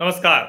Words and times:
नमस्कार। 0.00 0.44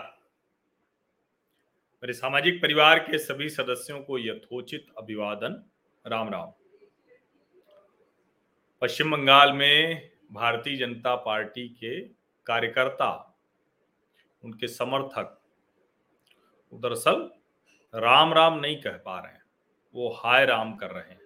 मेरे 2.04 2.14
सामाजिक 2.14 2.62
परिवार 2.62 3.00
के 3.00 3.18
सभी 3.18 3.50
सदस्यों 3.50 4.00
को 4.00 4.18
यथोचित 4.20 4.86
अभिवादन। 4.98 5.62
राम 6.06 6.30
राम। 6.30 6.52
पश्चिम 8.82 9.12
बंगाल 9.12 9.54
में 9.54 10.10
भारतीय 10.32 10.78
जनता 10.78 11.16
पार्टी 11.16 11.68
के 11.70 12.00
कार्यकर्ता, 12.48 13.12
उनके 14.44 14.68
समर्थक 14.68 15.40
दरअसल 16.74 17.30
राम 17.94 18.34
राम 18.34 18.60
नहीं 18.60 18.82
कह 18.82 18.98
पा 18.98 19.20
रहे 19.20 19.34
हैं, 19.34 19.44
वो 19.96 20.14
हाय 20.14 20.46
राम 20.46 20.76
कर 20.76 20.92
रहे 20.92 21.10
हैं। 21.10 21.22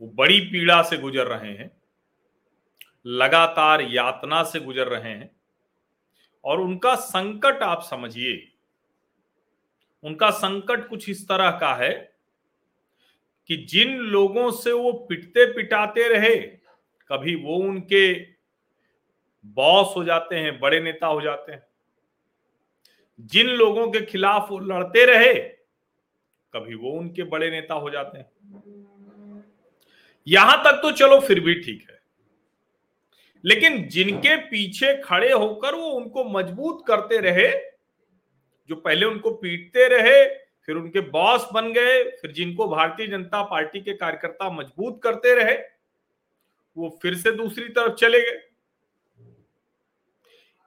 वो 0.00 0.08
बड़ी 0.08 0.40
पीड़ा 0.42 0.82
से 0.82 0.98
गुजर 0.98 1.26
रहे 1.28 1.52
हैं, 1.52 1.70
लगातार 3.06 3.82
यातना 3.82 4.42
से 4.44 4.60
गुजर 4.60 4.88
रहे 4.88 5.10
हैं 5.10 5.37
और 6.44 6.60
उनका 6.60 6.94
संकट 6.94 7.62
आप 7.62 7.82
समझिए। 7.82 8.52
उनका 10.04 10.30
संकट 10.30 10.88
कुछ 10.88 11.08
इस 11.08 11.28
तरह 11.28 11.50
का 11.50 11.74
है 11.74 11.92
कि 13.50 13.56
जिन 13.68 13.96
लोगों 13.96 14.50
से 14.50 14.72
वो 14.72 14.92
पिटते 15.08 15.46
पिटाते 15.52 16.08
रहे, 16.08 16.36
कभी 17.10 17.34
वो 17.34 17.56
उनके 17.56 18.14
बॉस 19.46 19.92
हो 19.96 20.04
जाते 20.04 20.36
हैं, 20.36 20.58
बड़े 20.60 20.80
नेता 20.80 21.06
हो 21.06 21.20
जाते 21.20 21.52
हैं। 21.52 21.66
जिन 23.20 23.46
लोगों 23.46 23.90
के 23.90 24.00
खिलाफ 24.00 24.50
वो 24.50 24.58
लड़ते 24.58 25.04
रहे, 25.04 25.34
कभी 26.52 26.74
वो 26.74 26.90
उनके 26.90 27.22
बड़े 27.22 27.50
नेता 27.50 27.74
हो 27.74 27.90
जाते 27.90 28.18
हैं। 28.18 28.30
यहाँ 30.26 30.62
तक 30.64 30.80
तो 30.82 30.90
चलो 30.92 31.20
फिर 31.20 31.40
भी 31.40 31.54
ठीक 31.54 31.86
है। 31.90 31.97
लेकिन 33.44 33.88
जिनके 33.88 34.36
पीछे 34.36 35.02
खड़े 35.02 35.32
होकर 35.32 35.74
वो 35.74 35.90
उनको 35.90 36.24
मज़बूत 36.24 36.84
करते 36.86 37.18
रहे, 37.18 37.48
जो 38.68 38.76
पहले 38.76 39.06
उनको 39.06 39.30
पीटते 39.30 39.88
रहे, 39.88 40.38
फिर 40.66 40.76
उनके 40.76 41.00
बॉस 41.00 41.48
बन 41.52 41.72
गए, 41.72 42.04
फिर 42.04 42.32
जिनको 42.32 42.68
भारतीय 42.68 43.06
जनता 43.06 43.42
पार्टी 43.42 43.80
के 43.80 43.94
कार्यकर्ता 43.94 44.50
मज़बूत 44.50 45.00
करते 45.02 45.34
रहे, 45.34 45.56
वो 46.76 46.98
फिर 47.02 47.14
से 47.14 47.32
दूसरी 47.32 47.68
तरफ़ 47.68 47.94
चले 47.94 48.20
गए। 48.20 48.40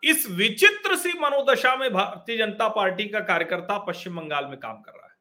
इस 0.03 0.29
विचित्र 0.29 0.95
सी 0.95 1.09
मनोदशा 1.09 1.75
में 1.75 1.93
भारतीय 1.93 2.37
जनता 2.37 2.67
पार्टी 2.67 3.05
का 3.05 3.19
कार्यकर्ता 3.19 3.77
पश्चिम 3.77 4.19
बंगाल 4.19 4.45
में 4.45 4.59
काम 4.59 4.81
कर 4.81 4.91
रहा 4.91 5.07
है। 5.07 5.15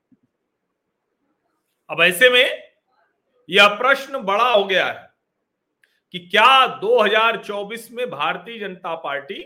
अब 1.91 2.03
ऐसे 2.03 2.31
में 2.31 2.70
यह 3.51 3.69
प्रश्न 3.69 4.19
बड़ा 4.19 4.51
हो 4.51 4.64
गया 4.64 4.87
है। 4.87 5.09
कि 6.14 6.19
क्या 6.20 6.66
2024 6.78 7.91
में 7.91 8.08
भारतीय 8.11 8.58
जनता 8.58 8.94
पार्टी 8.94 9.42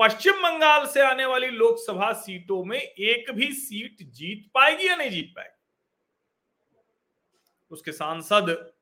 पश्चिम 0.00 0.42
बंगाल 0.42 0.86
से 0.86 1.00
आने 1.00 1.24
वाली 1.24 1.48
लोकसभा 1.48 2.12
सीटों 2.12 2.64
में 2.64 2.78
एक 2.78 3.30
भी 3.30 3.52
सीट 3.52 4.02
जीत 4.02 4.50
पाएगी 4.54 4.88
या 4.88 4.96
नहीं 4.96 5.10
जीत 5.10 5.32
पाएगी? 5.36 5.50
उसके 7.72 7.92
सांसद 7.92 8.72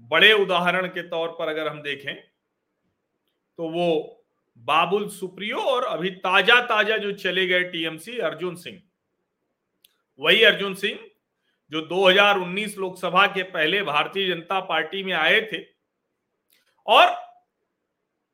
बड़े 0.00 0.32
उदाहरण 0.32 0.86
के 0.86 1.02
तौर 1.02 1.28
पर 1.28 1.48
अगर 1.48 1.68
हम 1.68 1.82
देखें 1.82 2.14
तो 3.58 3.68
वो 3.68 4.22
बाबुल 4.58 5.08
सुप्रियो 5.08 5.58
और 5.58 5.84
अभी 5.84 6.10
ताज़ा 6.10 6.60
ताज़ा 6.60 6.96
जो 6.96 7.12
चले 7.12 7.46
गए 7.46 7.62
टीएमसी, 7.64 8.18
अर्जुन 8.18 8.54
सिंह। 8.56 8.80
वही 10.20 10.42
अर्जुन 10.44 10.74
सिंह, 10.74 10.98
जो 11.72 11.80
2019 11.82 12.76
लोकसभा 12.78 13.26
के 13.26 13.42
पहले 13.42 13.82
भारतीय 13.82 14.28
जनता 14.28 14.60
पार्टी 14.60 15.02
में 15.02 15.12
आए 15.12 15.40
थे 15.42 15.75
और 16.86 17.26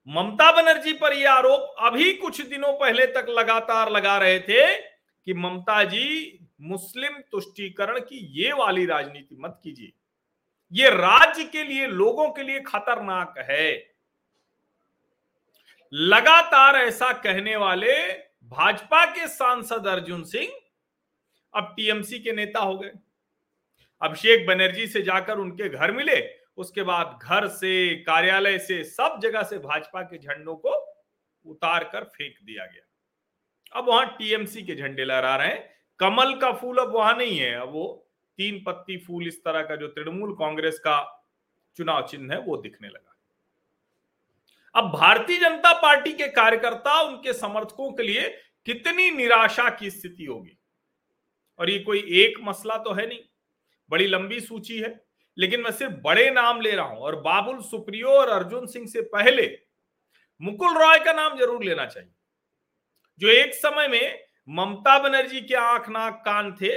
ममता 0.08 0.52
बनर्जी 0.52 0.92
पर 0.92 1.12
यह 1.12 1.32
आरोप 1.32 1.74
अभी 1.78 2.12
कुछ 2.12 2.40
दिनों 2.40 2.72
पहले 2.72 3.06
तक 3.06 3.26
लगातार 3.28 3.90
लगा 3.90 4.18
रहे 4.18 4.40
थे 4.40 4.78
कि 5.26 5.34
ममता 5.34 5.84
जी 5.84 6.38
मुस्लिम 6.60 7.12
तुष्टीकरण 7.30 7.98
की 7.98 8.42
ये 8.42 8.52
वाली 8.52 8.86
राजनीति 8.86 9.36
मत 9.40 9.60
कीजिए। 9.62 9.92
ये 10.72 10.90
राज्य 10.90 11.44
के 11.44 11.64
लिए, 11.64 11.86
लोगों 11.86 12.30
के 12.30 12.42
लिए 12.42 12.60
खतरनाक 12.60 13.34
है। 13.38 13.94
लगातार 15.92 16.76
ऐसा 16.76 17.12
कहने 17.12 17.56
वाले 17.56 18.12
भाजपा 18.44 19.04
के 19.06 19.28
सांसद 19.28 19.86
अर्जुन 19.86 20.24
सिंह 20.24 20.52
अब 21.54 21.72
टीएमसी 21.76 22.18
के 22.18 22.32
नेता 22.32 22.60
हो 22.60 22.78
गए। 22.78 22.92
अभिषेक 24.02 24.46
बनर्जी 24.46 24.86
से 24.86 25.02
जाकर 25.02 25.38
उनके 25.38 25.68
घर 25.68 25.92
मिले। 25.92 26.41
उसके 26.56 26.82
बाद 26.82 27.18
घर 27.22 27.48
से, 27.48 27.96
कार्यालय 27.96 28.58
से, 28.58 28.84
सब 28.84 29.20
जगह 29.22 29.42
से 29.42 29.58
भाजपा 29.58 30.02
के 30.02 30.18
झंडों 30.18 30.56
को 30.56 31.02
उतार 31.46 31.84
कर 31.84 32.04
फेंक 32.04 32.34
दिया 32.44 32.66
गया। 32.66 32.88
अब 33.78 33.88
वहाँ 33.88 34.16
टीएमसी 34.18 34.62
के 34.62 34.74
झंडे 34.74 35.04
लहरा 35.04 35.36
रहे 35.36 35.48
हैं। 35.48 35.74
कमल 35.98 36.34
का 36.34 36.52
फूल 36.52 36.78
अब 36.78 36.94
वहाँ 36.94 37.16
नहीं 37.16 37.38
है। 37.38 37.54
अब 37.54 37.70
वो 37.72 38.08
तीन 38.36 38.64
पत्ती 38.66 38.96
फूल 38.96 39.26
इस 39.26 39.44
तरह 39.44 39.62
का 39.62 39.76
जो 39.76 39.88
तृणमूल 39.88 40.34
कांग्रेस 40.34 40.78
का 40.78 41.26
चुनाव 41.76 42.06
चिन्ह 42.06 42.34
है, 42.34 42.40
वो 42.40 42.56
दिखने 42.56 42.88
लगा। 42.88 43.16
अब 44.74 44.84
भारतीय 44.84 45.36
जनता 45.36 45.72
पार्टी 45.82 46.12
के 46.12 46.28
कार्यकर्ता 46.28 47.00
उनके 47.00 47.32
समर्थकों 47.32 47.92
के 47.92 48.02
लिए 48.02 48.38
कितनी 48.66 49.10
निराशा 49.10 49.70
की 49.70 49.90
स्थिति 49.90 50.24
होगी? 50.24 50.58
और 51.58 51.70
ये 51.70 51.78
कोई 51.78 51.98
एक 51.98 52.40
मसला 52.40 52.76
तो 52.76 52.92
है 52.92 53.06
नहीं। 53.08 53.20
बड़ी 53.90 54.06
लंबी 54.06 54.40
सूची 54.40 54.78
है। 54.78 55.11
लेकिन 55.36 55.60
मैं 55.60 55.70
सिर्फ़ 55.72 55.92
बड़े 56.02 56.30
नाम 56.30 56.60
ले 56.60 56.70
रहा 56.70 56.86
हूँ 56.86 56.98
और 56.98 57.16
बाबुल 57.20 57.60
सुप्रियो 57.62 58.08
और 58.10 58.28
अर्जुन 58.28 58.66
सिंह 58.66 58.86
से 58.86 59.00
पहले 59.10 59.46
मुकुल 60.40 60.74
रॉय 60.74 60.98
का 60.98 61.12
नाम 61.12 61.38
ज़रूर 61.38 61.64
लेना 61.64 61.86
चाहिए। 61.86 62.10
जो 63.20 63.28
एक 63.30 63.54
समय 63.54 63.88
में 63.88 64.18
ममता 64.48 64.98
बनर्जी 64.98 65.40
के 65.40 65.54
आँख 65.54 65.88
नाक 65.88 66.22
कान 66.24 66.52
थे, 66.52 66.76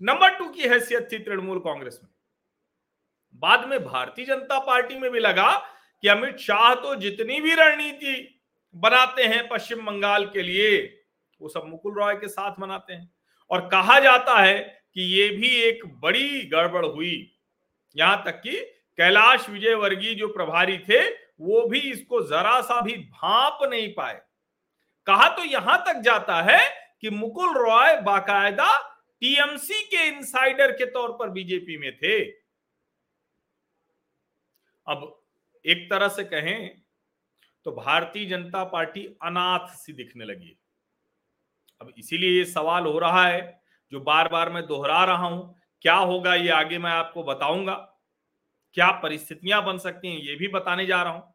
नंबर 0.00 0.34
टू 0.34 0.48
की 0.48 0.68
हैसियत 0.68 1.08
थी 1.12 1.18
तृणमूल 1.18 1.58
कांग्रेस 1.58 2.00
में। 2.02 2.10
बाद 3.42 3.68
में 3.68 3.84
भारतीय 3.84 4.24
जनता 4.24 4.58
पार्टी 4.58 4.98
में 4.98 5.10
भी 5.10 5.20
लगा 5.20 5.52
कि 6.02 6.08
अमित 6.08 6.38
शाह 6.38 6.74
तो 6.74 6.94
जितनी 6.94 7.40
भी 7.40 7.54
रणनीति 7.54 8.42
बनाते 8.74 9.22
हैं 9.24 9.46
पश्चिम 9.48 9.84
बंगाल 9.86 10.24
के 10.26 10.42
लिए, 10.42 10.78
वो 11.40 11.48
सब 11.48 11.64
मुकुल 11.66 11.94
रॉय 11.94 12.14
के 12.14 12.28
साथ 12.28 12.60
बनाते 12.60 12.92
हैं। 12.92 13.10
और 13.50 13.68
कहा 13.68 13.98
जाता 14.00 14.38
है 14.38 14.83
कि 14.96 15.02
ये 15.02 15.28
भी 15.28 15.48
एक 15.58 15.84
बड़ी 16.00 16.42
गड़बड़ 16.42 16.84
हुई। 16.86 17.30
यहाँ 17.96 18.22
तक 18.26 18.40
कि 18.40 18.56
कैलाश 18.98 19.48
विजय 19.48 19.74
विजयवर्गीय 19.74 20.14
जो 20.14 20.28
प्रभारी 20.28 20.78
थे, 20.78 21.00
वो 21.40 21.66
भी 21.68 21.78
इसको 21.80 22.20
जरा 22.22 22.60
सा 22.60 22.80
भी 22.80 22.96
भाप 22.96 23.58
नहीं 23.62 23.92
पाए। 23.94 24.20
कहा 25.06 25.28
तो 25.28 25.44
यहाँ 25.44 25.78
तक 25.78 26.00
जाता 26.00 26.40
है 26.42 26.60
कि 27.00 27.10
मुकुल 27.10 27.56
रॉय 27.56 28.00
बाकायदा 28.00 28.76
टीएमसी 29.22 29.82
के 29.82 30.06
इनसाइडर 30.08 30.72
के 30.72 30.84
तौर 30.84 31.12
पर 31.12 31.30
बीजेपी 31.30 31.76
में 31.78 31.96
थे। 31.96 32.22
अब 34.86 35.22
एक 35.64 35.90
तरह 35.90 36.08
से 36.08 36.24
कहें 36.24 36.82
तो 37.64 37.72
भारतीय 37.72 38.26
जनता 38.26 38.64
पार्टी 38.64 39.04
अनाथ 39.22 39.68
सी 39.68 39.92
दिखने 39.92 40.24
लगी। 40.24 40.56
अब 41.80 41.92
इसीलिए 41.98 42.38
ये 42.38 42.44
सवाल 42.44 42.84
हो 42.84 42.98
रहा 42.98 43.26
है 43.26 43.63
जो 43.94 44.00
बार 44.00 44.28
बार 44.28 44.50
मैं 44.50 44.66
दोहरा 44.66 45.04
रहा 45.04 45.26
हूँ, 45.26 45.54
क्या 45.82 45.94
होगा 45.94 46.34
ये 46.34 46.48
आगे 46.50 46.78
मैं 46.78 46.90
आपको 46.90 47.22
बताऊँगा। 47.22 47.74
क्या 48.76 48.90
परिस्थितियाँ 49.02 49.62
बन 49.64 49.78
सकती 49.78 50.08
हैं 50.08 50.20
ये 50.20 50.34
भी 50.34 50.48
बताने 50.48 50.86
जा 50.86 51.02
रहा 51.02 51.12
हूँ 51.12 51.34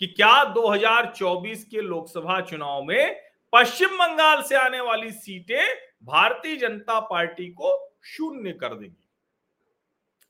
कि 0.00 0.06
क्या 0.06 0.44
2024 0.44 1.64
के 1.64 1.80
लोकसभा 1.80 2.40
चुनाव 2.40 2.82
में 2.82 3.20
पश्चिम 3.52 3.96
बंगाल 3.98 4.42
से 4.42 4.56
आने 4.56 4.80
वाली 4.80 5.10
सीटें 5.10 5.74
भारतीय 6.04 6.56
जनता 6.56 7.00
पार्टी 7.00 7.48
को 7.50 7.74
शून्य 8.04 8.52
कर 8.52 8.74
देंगी। 8.74 9.08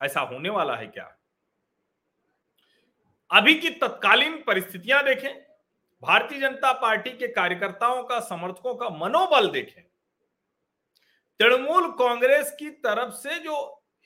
ऐसा 0.00 0.20
होने 0.20 0.48
वाला 0.48 0.76
है 0.76 0.86
क्या? 0.86 1.10
अभी 3.30 3.54
की 3.54 3.70
तत्कालीन 3.70 4.42
परिस्थितियाँ 4.46 5.04
देखें, 5.04 5.30
भारतीय 6.02 6.40
जनता 6.40 6.72
पार्टी 6.72 7.10
के 7.10 7.28
कार्यकर्ताओं 7.28 8.02
का, 8.04 8.20
समर्थकों 8.20 8.74
का 8.74 8.88
मनोबल 8.88 9.50
देखें। 9.50 9.89
तृणमूल 11.40 11.90
कांग्रेस 11.98 12.50
की 12.58 12.70
तरफ़ 12.84 13.14
से 13.14 13.38
जो 13.38 13.56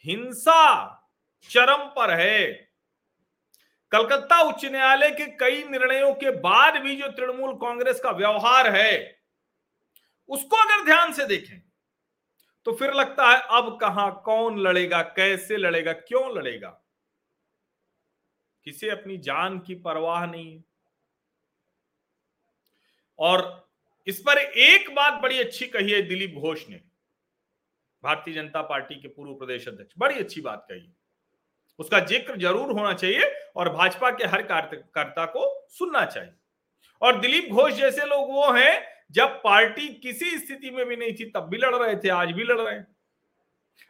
हिंसा 0.05 0.61
चरम 1.51 1.85
पर 1.97 2.11
है, 2.11 2.53
कलकत्ता 3.93 4.41
उच्च 4.41 4.65
न्यायालय 4.65 5.11
के 5.11 5.27
कई 5.37 5.63
निर्णयों 5.65 6.13
के 6.15 6.31
बाद 6.41 6.77
भी 6.83 6.97
जो 6.97 7.09
तृणमूल 7.09 7.55
कांग्रेस 7.57 8.01
का 8.01 8.11
व्यवहार 8.11 8.71
है, 8.77 9.23
उसको 10.29 10.57
अगर 10.57 10.85
ध्यान 10.85 11.13
से 11.13 11.27
देखें 11.27 11.61
तो 12.67 12.73
फिर 12.73 12.93
लगता 12.93 13.29
है 13.29 13.41
अब 13.51 13.77
कहाँ 13.81 14.23
कौन 14.25 14.59
लड़ेगा, 14.59 15.03
कैसे 15.03 15.57
लड़ेगा, 15.57 15.93
क्यों 15.93 16.37
लड़ेगा? 16.37 16.69
किसे 18.67 18.91
अपनी 18.91 19.17
जान 19.19 19.59
की 19.59 19.75
परवाह 19.75 20.25
नहीं 20.27 20.63
और 23.19 23.69
इस 24.07 24.21
पर 24.21 24.39
एक 24.39 24.95
बात 24.95 25.21
बड़ी 25.23 25.39
अच्छी 25.39 25.67
कही 25.67 25.91
है 25.91 26.03
दिलीप 26.03 26.35
घोष 26.35 26.69
ने 26.69 26.81
भारतीय 28.05 28.35
जनता 28.35 28.63
पार्टी 28.65 28.95
के 28.95 29.09
पूर्व 29.09 29.33
प्रदेश 29.35 29.69
अध्यक्ष। 29.69 29.95
बड़ी 29.99 30.15
अच्छी 30.17 30.41
बात 30.41 30.67
कही 30.71 30.89
उसका 31.79 31.99
ज़िक्र 32.03 32.37
ज़रूर 32.39 32.71
होना 32.71 32.93
चाहिए 32.95 33.31
और 33.57 33.69
भाजपा 33.71 34.11
के 34.11 34.27
हर 34.27 34.43
कार्यकर्ता 34.45 35.25
को 35.27 35.47
सुनना 35.71 36.05
चाहिए। 36.07 36.33
और 37.03 37.21
दिलीप 37.21 37.49
घोष 37.51 37.73
जैसे 37.73 38.07
लोग 38.07 38.31
वो 38.31 38.51
हैं, 38.53 38.83
जब 39.13 39.41
पार्टी 39.45 39.89
किसी 39.97 40.39
स्थिति 40.39 40.71
में 40.71 40.85
भी 40.87 40.97
नहीं 40.97 41.13
थी, 41.15 41.25
तब 41.27 41.49
भी 41.49 41.57
लड़ 41.57 41.75
रहे 41.75 41.97
थे, 41.97 42.09
आज 42.11 42.33
भी 42.33 42.45
लड़ 42.45 42.61
रहे 42.61 42.75
हैं। 42.75 42.87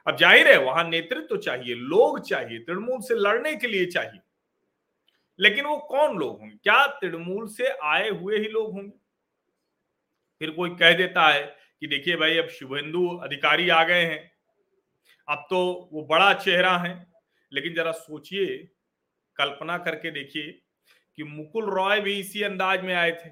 अब 0.07 0.17
ज़ाहिर 0.17 0.49
है, 0.49 0.57
वहाँ 0.59 0.85
नेतृत्व 0.85 1.27
तो 1.27 1.37
चाहिए, 1.39 1.75
लोग 1.75 2.21
चाहिए, 2.21 2.59
तृणमूल 2.59 3.01
से 3.01 3.15
लड़ने 3.17 3.55
के 3.57 3.67
लिए 3.67 3.87
चाहिए। 3.87 4.21
लेकिन 5.39 5.65
वो 5.65 5.77
कौन 5.89 6.17
लोग 6.19 6.39
होंगे? 6.41 6.57
क्या 6.63 6.87
तृणमूल 6.97 7.47
से 7.49 7.69
आए 7.85 8.09
हुए 8.09 8.39
ही 8.39 8.49
लोग 8.49 8.73
होंगे? 8.73 8.93
फिर 10.41 10.51
कोई 10.51 10.71
कह 10.71 10.97
देता 10.97 11.29
है 11.29 11.45
कि 11.83 11.87
देखिए 11.87 12.17
भाई 12.17 12.37
अब 12.39 12.49
शुभेंदु 12.51 13.09
अधिकारी 13.17 13.69
आ 13.69 13.83
गए 13.85 14.05
हैं। 14.05 14.33
अब 15.29 15.47
तो 15.51 15.89
वो 15.93 16.03
बड़ा 16.07 16.33
चेहरा 16.35 16.77
है 16.79 16.95
लेकिन 17.53 17.75
जरा 17.75 17.93
सोचिए 17.93 18.57
कल्पना 19.39 19.79
करके 19.79 20.11
देखिए 20.11 20.51
कि 21.19 21.25
मुकुल 21.25 21.71
रॉय 21.71 22.01
भी 22.01 22.19
इसी 22.21 22.43
अंदाज 22.43 22.85
में 22.85 22.95
आए 22.95 23.11
थे। 23.15 23.31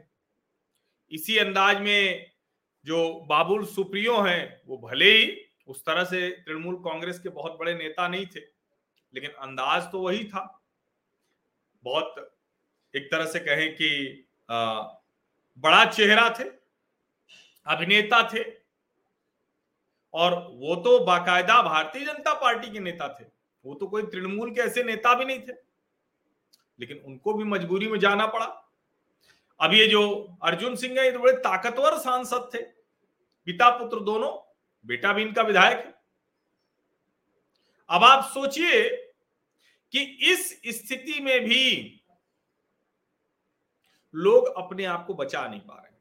इसी 1.12 1.38
अंदाज 1.38 1.80
में 1.80 2.30
जो 2.84 2.98
बाबुल 3.28 3.64
सुप्रियो 3.66 4.20
हैं 4.20 4.60
वो 4.66 4.78
भले 4.78 5.10
ही 5.10 5.36
उस 5.68 5.84
तरह 5.86 6.04
से 6.04 6.30
तृणमूल 6.46 6.76
कांग्रेस 6.84 7.18
के 7.18 7.28
बहुत 7.28 7.56
बड़े 7.58 7.74
नेता 7.74 8.08
नहीं 8.08 8.26
थे 8.26 8.40
लेकिन 9.14 9.30
अंदाज 9.30 9.90
तो 9.92 10.00
वही 10.00 10.24
था। 10.24 10.44
बहुत 11.84 12.14
एक 12.94 13.10
तरह 13.12 13.26
से 13.26 13.38
कहें 13.40 13.72
कि 13.74 14.26
आ, 14.50 14.82
बड़ा 15.58 15.84
चेहरा 15.86 16.28
थे। 16.30 16.44
अभिनेता 17.66 18.30
थे। 18.34 18.62
और 20.14 20.32
वो 20.50 20.76
तो 20.76 21.04
बाकायदा 21.04 21.62
भारतीय 21.62 22.04
जनता 22.04 22.34
पार्टी 22.34 22.70
के 22.70 22.80
नेता 22.80 23.18
थे। 23.20 23.24
वो 23.64 23.74
तो 23.74 23.86
कोई 23.86 24.02
तृणमूल 24.02 24.54
के 24.54 24.60
ऐसे 24.60 24.82
नेता 24.82 25.14
भी 25.14 25.24
नहीं 25.24 25.40
थे। 25.40 25.52
लेकिन 26.80 26.98
उनको 26.98 27.34
भी 27.34 27.44
मजबूरी 27.44 27.88
में 27.88 27.98
जाना 27.98 28.26
पड़ा। 28.26 28.46
अब 29.60 29.74
ये 29.74 29.86
जो 29.86 30.28
अर्जुन 30.42 30.76
सिंह 30.76 30.98
है, 30.98 31.04
ये 31.04 31.12
तो 31.12 31.18
बड़े 31.18 31.32
ताकतवर 31.32 31.98
सांसद 31.98 32.50
थे। 32.54 32.62
पिता 33.44 33.78
पुत्र 33.78 34.00
दोनों, 34.00 34.54
बेटा 34.86 35.12
भी 35.12 35.22
इनका 35.22 35.42
विधायक 35.42 35.78
है। 35.78 36.02
अब 37.88 38.04
आप 38.04 38.24
सोचिए 38.24 38.96
कि 39.92 40.02
इस 40.02 40.60
स्थिति 40.66 41.20
में 41.20 41.40
भी 41.40 42.00
लोग 44.14 44.46
अपने 44.46 44.84
आप 44.84 45.06
को 45.06 45.14
बचा 45.14 45.48
नहीं 45.48 45.60
पा 45.60 45.74
रहे। 45.74 45.91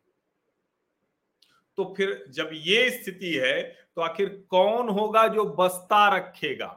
तो 1.78 1.94
फिर 1.98 2.24
जब 2.30 2.50
ये 2.54 2.90
स्थिति 2.92 3.34
है 3.36 3.62
तो 3.96 4.02
आखिर 4.02 4.30
कौन 4.50 4.90
होगा 4.90 5.28
जो 5.28 5.44
बस्ता 5.56 6.08
रखेगा? 6.16 6.68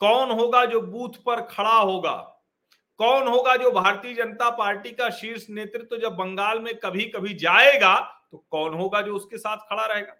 कौन 0.00 0.30
होगा 0.30 0.64
जो 0.64 0.80
बूथ 0.80 1.22
पर 1.26 1.40
खड़ा 1.46 1.76
होगा? 1.76 2.14
कौन 3.00 3.28
होगा 3.28 3.56
जो 3.56 3.70
भारतीय 3.70 4.14
जनता 4.14 4.50
पार्टी 4.50 4.90
का 4.90 5.08
शीर्ष 5.10 5.46
नेतृत्व 5.50 5.86
तो 5.86 5.96
जब 5.96 6.16
बंगाल 6.16 6.60
में 6.60 6.74
कभी 6.74 7.04
कभी 7.06 7.34
जाएगा 7.34 7.98
तो 8.30 8.44
कौन 8.50 8.74
होगा 8.74 9.00
जो 9.02 9.14
उसके 9.16 9.38
साथ 9.38 9.56
खड़ा 9.70 9.86
रहेगा? 9.86 10.16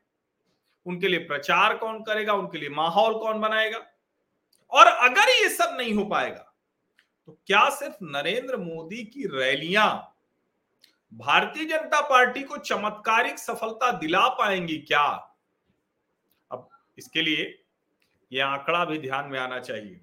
उनके 0.87 1.09
लिए 1.09 1.21
प्रचार 1.21 1.77
कौन 1.77 2.03
करेगा? 2.03 2.33
उनके 2.33 2.59
लिए 2.59 2.69
माहौल 2.69 3.15
कौन 3.15 3.41
बनाएगा? 3.41 3.79
और 4.73 4.87
अगर 4.87 5.29
ये 5.33 5.49
सब 5.49 5.77
नहीं 5.79 5.95
हो 5.95 6.05
पाएगा 6.05 6.45
तो 7.29 7.39
क्या 7.47 7.69
सिर्फ़ 7.71 7.97
नरेंद्र 8.03 8.57
मोदी 8.57 9.03
की 9.05 9.27
रैलियाँ 9.33 9.91
भारतीय 11.15 11.65
जनता 11.65 12.01
पार्टी 12.01 12.43
को 12.43 12.57
चमत्कारिक 12.57 13.39
सफलता 13.39 13.93
दिला 13.93 14.29
पाएँगी 14.29 14.79
क्या? 14.79 15.37
अब 16.51 16.69
इसके 16.99 17.23
लिए 17.23 17.65
यह 18.33 18.47
आंकड़ा 18.47 18.85
भी 18.85 18.99
ध्यान 18.99 19.27
में 19.27 19.39
आना 19.39 19.61
चाहिए। 19.61 20.01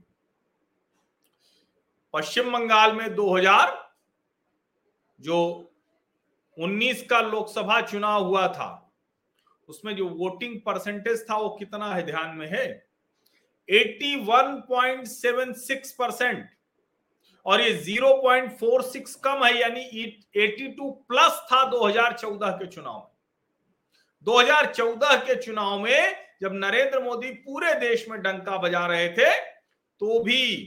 पश्चिम 2.14 2.52
बंगाल 2.52 2.94
में 2.94 3.16
2000 3.16 3.94
जो 5.20 5.72
19 6.58 7.08
का 7.10 7.22
लोकसभा 7.22 7.82
चुनाव 7.82 8.24
हुआ 8.24 8.48
था, 8.48 8.92
उसमें 9.68 9.96
जो 9.96 10.10
वोटिंग 10.10 10.62
परसेंटेज 10.62 11.30
था 11.30 11.38
वो 11.38 11.50
कितना 11.50 11.96
है 11.96 12.04
ध्यान 12.04 12.36
में 12.36 12.48
है? 12.48 12.88
81.76 13.70 15.92
परसेंट। 15.92 16.55
और 17.46 17.62
ये 17.62 17.74
0.46 17.78 19.16
कम 19.16 19.44
है, 19.46 19.60
यानी 19.60 19.82
82 20.36 20.92
प्लस 21.08 21.42
था 21.52 21.64
2014 21.70 22.52
के 22.52 22.68
चुनाव 22.68 23.00
में। 23.00 23.16
2014 24.28 25.16
के 25.18 25.36
चुनाव 25.44 25.80
में 25.80 26.26
जब 26.42 26.54
नरेंद्र 26.54 27.00
मोदी 27.04 27.32
पूरे 27.32 27.74
देश 27.80 28.08
में 28.10 28.22
डंका 28.22 28.58
बजा 28.58 28.86
रहे 28.88 29.10
थे 29.10 29.32
तो 30.02 30.20
भी 30.24 30.58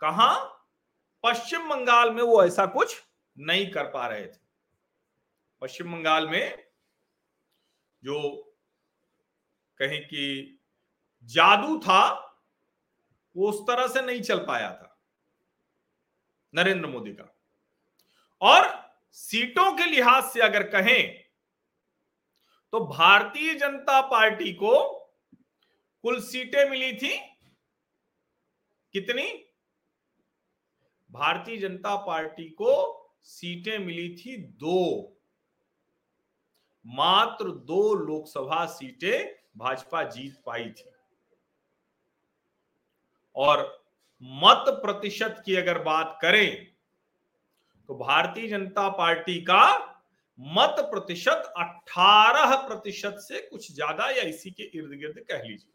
कहा? 0.00 0.34
पश्चिम 1.24 1.68
बंगाल 1.68 2.10
में 2.10 2.22
वो 2.22 2.42
ऐसा 2.44 2.66
कुछ 2.66 2.96
नहीं 3.38 3.70
कर 3.70 3.84
पा 3.84 4.06
रहे 4.06 4.26
थे। 4.26 4.38
पश्चिम 5.62 5.92
बंगाल 5.92 6.28
में 6.28 6.64
जो 8.02 8.20
कहें 9.80 10.00
कि 10.04 10.58
जादू 11.24 11.78
था, 11.78 12.02
वो 13.36 13.48
उस 13.48 13.60
तरह 13.60 13.86
से 13.86 14.02
नहीं 14.02 14.20
चल 14.20 14.38
पाया 14.38 14.70
था। 14.70 14.89
नरेंद्र 16.54 16.86
मोदी 16.86 17.12
का। 17.12 17.34
और 18.42 18.68
सीटों 19.10 19.72
के 19.76 19.84
लिहाज 19.84 20.24
से 20.24 20.40
अगर 20.40 20.62
कहें 20.62 21.18
तो 22.72 22.80
भारतीय 22.80 23.54
जनता 23.54 24.00
पार्टी 24.00 24.52
को 24.52 24.88
कुल 26.04 26.20
सीटें 26.20 26.68
मिली 26.70 26.92
थी 26.92 27.16
कितनी? 28.94 29.26
भारतीय 31.10 31.56
जनता 31.56 31.96
पार्टी 31.96 32.48
को 32.50 32.72
सीटें 33.22 33.78
मिली 33.78 34.08
थी 34.16 34.36
दो। 34.36 35.16
मात्र 36.86 37.50
दो 37.50 37.94
लोकसभा 37.94 38.64
सीटें 38.66 39.36
भाजपा 39.56 40.02
जीत 40.02 40.42
पाई 40.46 40.70
थी। 40.70 40.90
और 43.36 43.79
मत 44.22 44.64
प्रतिशत 44.82 45.42
की 45.46 45.56
अगर 45.56 45.78
बात 45.82 46.18
करें 46.22 46.66
तो 47.88 47.94
भारतीय 47.96 48.48
जनता 48.48 48.88
पार्टी 48.88 49.40
का 49.42 49.64
मत 50.38 50.76
प्रतिशत 50.90 51.52
18 51.58 52.54
प्रतिशत 52.66 53.16
से 53.20 53.40
कुछ 53.40 53.72
ज़्यादा 53.72 54.08
या 54.10 54.22
इसी 54.24 54.50
के 54.50 54.62
इर्द 54.78 54.90
गिर्द 54.90 55.18
कह 55.30 55.42
लीजिए। 55.42 55.72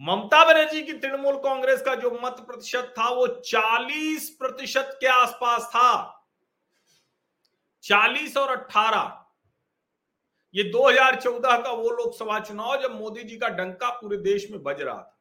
ममता 0.00 0.44
बनर्जी 0.44 0.82
की 0.82 0.92
तृणमूल 0.94 1.36
कांग्रेस 1.38 1.82
का 1.82 1.94
जो 1.94 2.10
मत 2.22 2.44
प्रतिशत 2.46 2.94
था, 2.98 3.08
वो 3.10 3.26
40 3.26 4.28
प्रतिशत 4.30 4.96
के 5.00 5.06
आसपास 5.08 5.66
था। 5.66 6.24
40 7.84 8.36
और 8.36 8.50
18 8.50 9.24
ये 10.54 10.62
2014 10.64 11.56
का 11.56 11.72
वो 11.72 11.90
लोकसभा 11.90 12.38
चुनाव 12.40 12.80
जब 12.82 12.98
मोदी 13.00 13.22
जी 13.22 13.36
का 13.36 13.48
डंका 13.50 13.90
पूरे 13.92 14.16
देश 14.18 14.50
में 14.50 14.62
बज 14.62 14.80
रहा 14.82 14.94
था। 14.94 15.17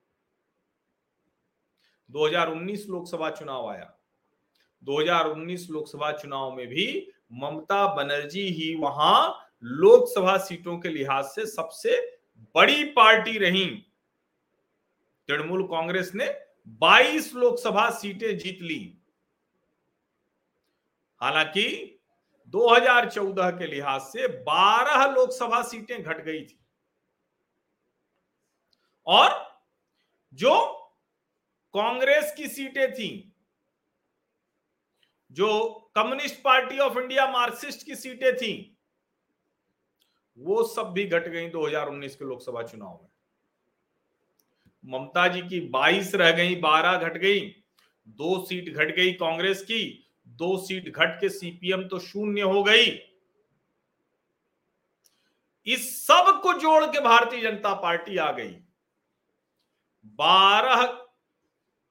2019 2.11 2.89
लोकसभा 2.89 3.29
चुनाव 3.29 3.69
आया। 3.69 3.97
2019 4.83 5.69
लोकसभा 5.69 6.11
चुनाव 6.11 6.55
में 6.55 6.67
भी 6.67 7.11
ममता 7.33 7.95
बनर्जी 7.95 8.41
ही 8.41 8.75
वहाँ 8.75 9.49
लोकसभा 9.63 10.37
सीटों 10.37 10.79
के 10.79 10.89
लिहाज 10.89 11.25
से 11.25 11.45
सबसे 11.45 12.21
बड़ी 12.55 12.83
पार्टी 12.83 13.37
रही। 13.37 13.65
तृणमूल 15.27 15.63
कांग्रेस 15.63 16.11
ने 16.15 16.27
22 16.67 17.35
लोकसभा 17.35 17.89
सीटें 17.89 18.37
जीत 18.37 18.61
ली। 18.61 18.97
हालाँकि 21.21 21.99
2014 22.45 23.51
के 23.51 23.67
लिहाज 23.67 24.01
से 24.01 24.27
12 24.27 25.05
लोकसभा 25.05 25.61
सीटें 25.61 26.03
घट 26.03 26.23
गई 26.23 26.41
थी। 26.41 26.59
और 29.07 29.59
जो 30.33 30.83
कांग्रेस 31.77 32.33
की 32.37 32.47
सीटें 32.47 32.93
थी। 32.93 33.33
जो 35.31 35.69
communist 35.95 36.41
party 36.41 36.79
of 36.79 36.99
India 36.99 37.27
Marxist 37.31 37.85
की 37.85 37.95
सीटें 37.95 38.35
थी, 38.35 38.77
वो 40.37 40.63
सब 40.63 40.83
भी 40.83 41.05
घट 41.05 41.27
गई 41.27 41.49
2019 41.49 42.15
के 42.15 42.25
लोकसभा 42.25 42.63
चुनाव 42.63 42.99
में। 43.03 43.09
ममता 44.85 45.27
जी 45.27 45.41
की 45.41 45.59
22 45.59 46.15
रह 46.15 46.31
गई 46.31 46.55
12 46.55 46.97
घट 46.97 47.17
गई, 47.17 47.63
दो 48.07 48.45
सीट 48.45 48.73
घट 48.73 48.95
गई 48.95 49.13
कांग्रेस 49.13 49.61
की, 49.61 50.09
दो 50.27 50.57
सीट 50.57 50.89
घट 50.89 51.21
के 51.21 51.29
सीपीएम 51.29 51.87
तो 51.87 51.99
शून्य 51.99 52.41
हो 52.41 52.63
गई। 52.63 53.13
इस 55.65 56.07
सबको 56.07 56.53
जोड़ 56.53 56.85
के 56.85 56.99
भारतीय 56.99 57.41
जनता 57.41 57.73
पार्टी 57.73 58.17
आ 58.17 58.31
गई। 58.31 58.51
बारह 60.05 61.06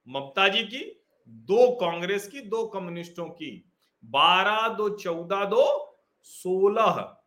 ममता 0.07 0.47
जी 0.47 0.63
की, 0.63 1.05
दो 1.29 1.75
कांग्रेस 1.75 2.27
की, 2.27 2.41
दो 2.41 2.67
कम्युनिस्टों 2.67 3.25
की। 3.25 3.71
बारह 4.05 4.67
दो 4.67 4.89
चौदह 4.89 5.45
दो 5.45 5.99
सोलह। 6.23 7.17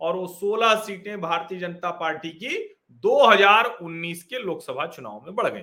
और 0.00 0.16
वो 0.16 0.26
सोलह 0.26 0.74
सीटें 0.74 1.20
भारतीय 1.20 1.58
जनता 1.58 1.90
पार्टी 1.90 2.30
की 2.30 2.76
2019 2.90 4.24
के 4.24 4.38
लोकसभा 4.38 4.86
चुनाव 4.86 5.22
में 5.24 5.34
बढ़ 5.34 5.48
गई। 5.48 5.62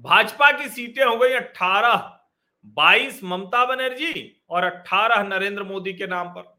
भाजपा 0.00 0.58
की 0.58 0.68
सीटें 0.68 1.04
हो 1.04 1.16
गई 1.16 1.32
18 1.32 2.20
22 2.66 3.24
ममता 3.24 3.64
बनर्जी 3.64 4.42
और 4.50 4.64
18 4.64 5.22
नरेंद्र 5.22 5.62
मोदी 5.62 5.92
के 5.92 6.06
नाम 6.06 6.28
पर। 6.28 6.58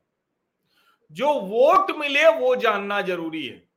जो 1.11 1.33
वोट 1.33 1.91
मिले 1.91 2.27
वो 2.27 2.55
जानना 2.55 3.01
ज़रूरी 3.01 3.47
है। 3.47 3.68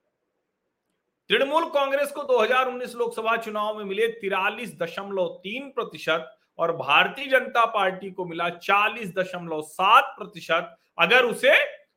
तृणमूल 1.31 1.65
कांग्रेस 1.71 2.11
को 2.13 2.23
2019 2.25 2.95
लोकसभा 2.97 3.37
चुनाव 3.37 3.77
में 3.77 3.85
मिले 3.85 4.07
तिरालीस 4.13 4.75
दशमलव 4.79 5.29
तीन 5.43 5.69
प्रतिशत 5.71 6.31
और 6.59 6.73
भारतीय 6.77 7.27
जनता 7.29 7.65
पार्टी 7.67 8.11
को 8.11 8.25
मिला 8.25 8.49
चालीस 8.51 9.15
दशमलव 9.15 9.61
सात 9.63 10.15
प्रतिशत। 10.19 10.77
अगर 10.99 11.25
उसे 11.25 11.53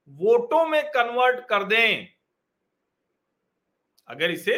वोटों 0.10 0.66
में 0.68 0.84
कन्वर्ट 0.90 1.40
कर 1.50 1.64
दें, 1.66 2.08
अगर 4.10 4.32
इसे 4.32 4.58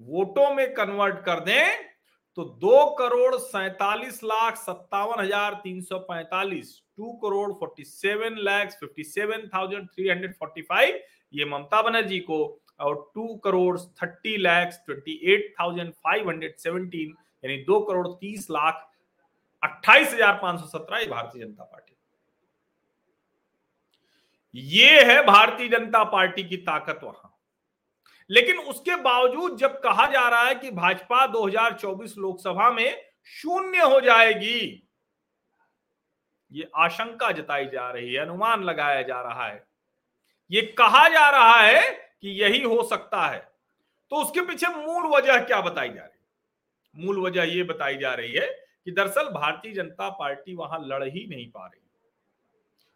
वोटों 0.00 0.54
में 0.54 0.72
कन्वर्ट 0.74 1.24
कर 1.24 1.40
दें 1.42 1.92
तो 2.38 2.44
दो 2.60 2.84
करोड़ 2.96 3.34
सैतालीस 3.36 4.22
लाख 4.24 4.56
सत्तावन 4.56 5.20
हज़ार 5.20 5.54
तीन 5.54 5.80
सौ 5.82 5.98
पैंतालीस, 6.00 6.80
two 6.96 7.12
crore 7.18 7.52
forty 7.52 7.84
seven 7.84 8.38
lakhs, 8.40 8.76
fifty 8.76 9.04
seven 9.04 9.48
thousand 9.54 9.86
three 9.86 10.08
hundred 10.08 10.34
forty 10.34 10.62
five, 10.62 11.00
ये 11.34 11.44
ममता 11.46 11.82
बनर्जी 11.82 12.18
को 12.20 12.44
और 12.80 13.10
two 13.14 13.34
crore 13.44 13.78
thirty 13.78 14.36
lakhs 14.38 14.76
twenty 14.86 15.12
eight 15.32 15.54
thousand 15.60 15.92
five 15.94 16.28
hundred 16.28 16.56
seventeen 16.58 17.14
यानी 17.44 17.56
दो 17.64 17.80
करोड़ 17.80 18.06
तीस 18.10 18.50
लाख 18.50 18.88
अट्ठाईस 19.62 20.12
हज़ार 20.14 20.38
पाँच 20.42 20.60
सौ 20.60 20.66
सत्रह 20.68 21.04
भारतीय 21.10 21.44
जनता 21.44 21.64
पार्टी। 21.64 21.92
ये 24.54 25.04
है 25.04 25.22
भारतीय 25.26 25.68
जनता 25.68 26.02
पार्टी 26.06 26.42
की 26.44 26.56
ताकत 26.58 27.00
वहाँ। 27.02 27.30
लेकिन 28.30 28.58
उसके 28.58 28.96
बावजूद 28.96 29.56
जब 29.58 29.80
कहा 29.80 30.06
जा 30.06 30.28
रहा 30.28 30.44
है 30.44 30.54
कि 30.54 30.70
भाजपा 30.72 31.26
2024 31.32 32.16
लोकसभा 32.18 32.70
में 32.70 33.02
शून्य 33.32 33.82
हो 33.82 34.00
जाएगी, 34.00 34.60
ये 36.52 36.70
आशंका 36.76 37.30
जताई 37.32 37.66
जा 37.66 37.90
रही 37.90 38.12
है, 38.12 38.20
अनुमान 38.20 38.62
लगाया 38.62 39.02
जा 39.02 39.20
रहा 39.22 39.46
है। 39.46 39.66
ये 40.50 40.62
कहा 40.78 41.08
जा 41.08 41.28
रहा 41.30 41.60
है 41.60 41.82
कि 42.24 42.30
यही 42.30 42.62
हो 42.62 42.82
सकता 42.82 43.26
है। 43.26 43.52
तो 44.10 44.16
उसके 44.16 44.40
पीछे 44.40 44.66
मूल 44.66 45.06
वजह 45.16 45.44
क्या 45.44 45.60
बताई 45.60 45.88
जा 45.88 46.02
रही 46.02 46.18
है? 46.18 46.26
मूल 46.96 47.20
वजह 47.20 47.42
यह 47.42 47.64
बताई 47.64 47.96
जा 47.96 48.14
रही 48.14 48.32
है 48.32 48.66
कि 48.84 48.90
दरअसल 48.90 49.28
भारतीय 49.28 49.72
जनता 49.72 50.10
पार्टी 50.10 50.54
वहाँ 50.54 50.84
लड़ 50.86 51.04
ही 51.04 51.26
नहीं 51.26 51.50
पा 51.50 51.66
रही। 51.66 51.80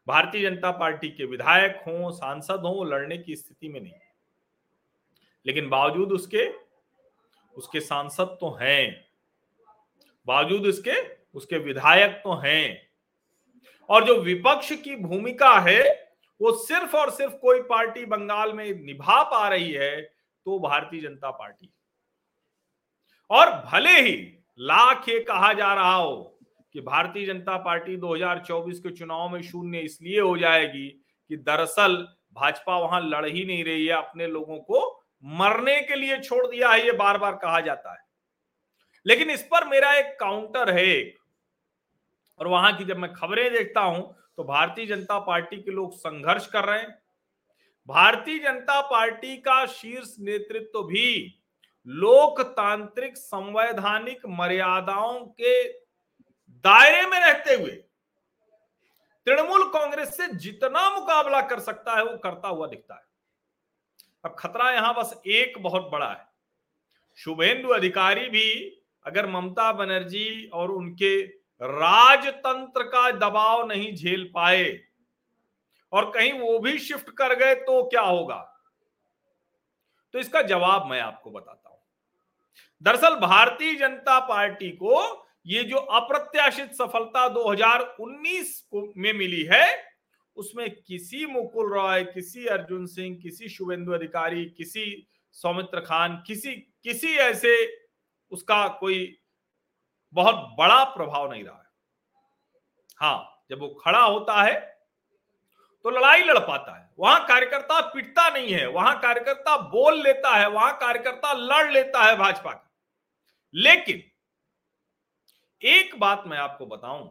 भारतीय 0.06 0.50
जनता 0.50 0.70
पार्टी 0.70 1.08
के 1.10 1.24
विधायक 1.24 1.82
हों, 1.86 2.10
सांसद 2.10 2.60
हों 2.60 2.88
लड़ने 2.88 3.18
की 3.18 3.36
स्थिति 3.36 3.68
में 3.68 3.80
नहीं। 3.80 3.92
लेकिन 5.46 5.68
बावजूद 5.68 6.12
उसके 6.12 6.52
उसके 7.54 7.80
सांसद 7.80 8.38
तो 8.40 8.58
हैं। 8.60 9.08
बावजूद 10.26 10.66
उसके 10.66 11.24
उसके 11.34 11.58
विधायक 11.58 12.10
तो 12.10 12.34
हैं। 12.34 12.88
और 13.88 14.04
जो 14.04 14.14
विपक्ष 14.20 14.72
की 14.72 14.96
भूमिका 14.96 15.58
है 15.60 16.07
वो 16.40 16.52
सिर्फ़ 16.56 16.96
और 16.96 17.10
सिर्फ़ 17.10 17.34
कोई 17.34 17.60
पार्टी 17.62 18.04
बंगाल 18.04 18.52
में 18.52 18.64
निभा 18.84 19.22
पा 19.22 19.48
रही 19.48 19.70
है 19.72 20.00
तो 20.00 20.58
भारतीय 20.58 21.00
जनता 21.00 21.30
पार्टी। 21.30 21.70
और 23.30 23.50
भले 23.64 23.98
ही 24.00 24.12
लाख 24.58 25.08
ये 25.08 25.18
कहा 25.20 25.52
जा 25.52 25.72
रहा 25.74 25.94
हो 25.94 26.38
कि 26.74 26.80
भारतीय 26.80 27.26
जनता 27.26 27.56
पार्टी 27.56 27.96
2024 27.96 28.78
के 28.78 28.90
चुनाव 28.90 29.28
में 29.28 29.40
शून्य 29.42 29.78
इसलिए 29.78 30.20
हो 30.20 30.36
जाएगी 30.38 30.88
कि 31.30 31.36
दरअसल 31.36 31.96
भाजपा 32.36 32.78
वहाँ 32.78 33.00
लड़ 33.00 33.26
ही 33.26 33.44
नहीं 33.44 33.64
रही 33.64 33.86
है, 33.86 33.94
अपने 33.94 34.26
लोगों 34.26 34.58
को 34.58 34.80
मरने 35.24 35.80
के 35.82 35.96
लिए 35.96 36.18
छोड़ 36.20 36.46
दिया 36.46 36.70
है, 36.70 36.84
ये 36.86 36.92
बार 36.92 37.18
बार 37.18 37.34
कहा 37.34 37.60
जाता 37.60 37.92
है। 37.92 38.06
लेकिन 39.06 39.30
इस 39.30 39.42
पर 39.42 39.68
मेरा 39.68 39.92
एक 39.94 40.16
काउंटर 40.20 40.70
है 40.70 40.84
एक, 40.86 41.18
और 42.40 42.46
वहाँ 42.46 42.76
की 42.76 42.84
जब 42.84 42.98
मैं 42.98 43.12
खबरें 43.12 43.50
देखता 43.52 43.80
हूँ 43.80 44.14
तो 44.38 44.44
भारतीय 44.44 44.86
जनता 44.86 45.18
पार्टी 45.18 45.56
के 45.56 45.70
लोग 45.70 45.92
संघर्ष 45.92 46.46
कर 46.46 46.64
रहे 46.64 46.78
हैं। 46.78 46.90
भारतीय 47.88 48.38
जनता 48.38 48.80
पार्टी 48.80 49.36
का 49.36 49.64
शीर्ष 49.66 50.14
नेतृत्व 50.18 50.68
तो 50.72 50.82
भी 50.82 51.34
लोकतांत्रिक 51.86 53.16
संवैधानिक 53.16 54.26
मर्यादाओं 54.28 55.18
के 55.40 55.62
दायरे 56.64 57.06
में 57.06 57.18
रहते 57.20 57.54
हुए 57.54 57.70
तृणमूल 59.26 59.64
कांग्रेस 59.68 60.16
से 60.16 60.26
जितना 60.36 60.88
मुकाबला 60.90 61.40
कर 61.40 61.60
सकता 61.60 61.96
है, 61.96 62.04
वो 62.04 62.16
करता 62.16 62.48
हुआ 62.48 62.66
दिखता 62.66 62.94
है। 62.94 63.06
अब 64.24 64.36
खतरा 64.38 64.70
यहाँ 64.70 64.94
बस 64.94 65.20
एक 65.26 65.62
बहुत 65.62 65.90
बड़ा 65.92 66.10
है। 66.10 66.26
शुभेंदु 67.18 67.68
अधिकारी 67.68 68.28
भी, 68.28 68.82
अगर 69.06 69.26
ममता 69.26 69.72
बनर्जी 69.72 70.48
और 70.54 70.70
उनके 70.70 71.37
राजतंत्र 71.62 72.82
का 72.82 73.10
दबाव 73.10 73.66
नहीं 73.66 73.94
झेल 73.94 74.30
पाए। 74.34 74.80
और 75.92 76.10
कहीं 76.10 76.32
वो 76.32 76.58
भी 76.58 76.78
शिफ्ट 76.78 77.10
कर 77.10 77.34
गए 77.34 77.54
तो 77.54 77.82
क्या 77.88 78.00
होगा? 78.00 78.36
तो 80.12 80.18
इसका 80.18 80.42
जवाब 80.42 80.86
मैं 80.86 81.00
आपको 81.00 81.30
बताता 81.30 81.68
हूँ। 81.70 81.78
दरअसल 82.82 83.14
भारतीय 83.14 83.74
जनता 83.74 84.18
पार्टी 84.20 84.70
को 84.70 85.24
ये 85.46 85.62
जो 85.64 85.76
अप्रत्याशित 85.76 86.72
सफलता 86.72 87.28
2019 87.28 88.68
में 88.96 89.12
मिली 89.12 89.42
है, 89.42 89.88
उसमें 90.36 90.70
किसी 90.70 91.26
मुकुल 91.26 91.72
रॉय, 91.72 92.04
किसी 92.04 92.46
अर्जुन 92.46 92.86
सिंह, 92.86 93.16
किसी 93.22 93.48
शुभेंदु 93.48 93.92
अधिकारी, 93.92 94.44
किसी 94.44 95.08
सौमित्र 95.32 95.80
खान, 95.80 96.22
किसी 96.26 96.52
किसी 96.84 97.14
ऐसे 97.16 97.54
उसका 98.30 98.68
कोई 98.68 99.18
बहुत 100.14 100.34
बड़ा 100.58 100.82
प्रभाव 100.86 101.30
नहीं 101.30 101.44
रहा 101.44 101.56
है। 101.56 101.66
हाँ 103.00 103.44
जब 103.50 103.60
वो 103.60 103.68
खड़ा 103.80 104.00
होता 104.00 104.42
है 104.42 104.54
तो 105.84 105.90
लड़ाई 105.90 106.22
लड़ 106.22 106.38
पाता 106.38 106.76
है। 106.76 106.88
वहाँ 106.98 107.26
कार्यकर्ता 107.26 107.80
पिटता 107.90 108.28
नहीं 108.28 108.52
है, 108.52 108.66
वहाँ 108.68 108.98
कार्यकर्ता 109.00 109.56
बोल 109.68 110.00
लेता 110.02 110.34
है, 110.36 110.48
वहाँ 110.48 110.72
कार्यकर्ता 110.78 111.32
लड़ 111.34 111.70
लेता 111.72 112.02
है 112.02 112.16
भाजपा 112.16 112.52
का। 112.52 112.70
लेकिन 113.54 114.02
एक 115.62 115.98
बात 115.98 116.24
मैं 116.26 116.38
आपको 116.38 116.66
बताऊँ, 116.66 117.08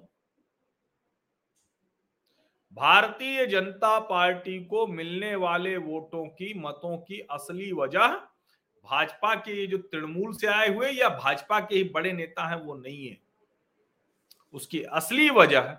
भारतीय 2.73 3.45
जनता 3.47 3.97
पार्टी 4.01 4.59
को 4.65 4.85
मिलने 4.87 5.35
वाले 5.37 5.75
वोटों 5.77 6.25
की 6.27 6.53
मतों 6.59 6.97
की 6.99 7.19
असली 7.31 7.71
वजह 7.73 8.19
भाजपा 8.89 9.33
के 9.35 9.59
ये 9.59 9.67
जो 9.67 9.77
तृणमूल 9.77 10.35
से 10.35 10.47
आए 10.47 10.67
हुए 10.67 10.89
या 10.91 11.09
भाजपा 11.09 11.59
के 11.59 11.75
ही 11.75 11.83
बड़े 11.83 12.11
नेता 12.11 12.47
हैं, 12.47 12.55
वो 12.55 12.75
नहीं 12.75 13.07
है। 13.07 13.17
उसकी 14.53 14.81
असली 14.81 15.29
वजह 15.29 15.77